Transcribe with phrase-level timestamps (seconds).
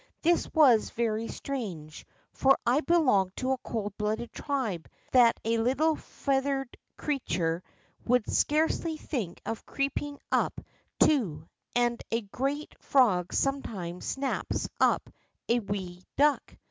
[0.23, 5.95] This was very strange, for 1 belong to a cold blooded tribe that a little
[5.95, 7.61] feath ered creature
[8.05, 10.59] would scarcely think of creeping up
[11.01, 15.07] to, and a great frog sometimes snaps up
[15.47, 16.57] a wee duck.